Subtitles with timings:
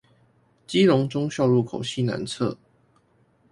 [0.65, 2.57] 基隆忠孝路口西南側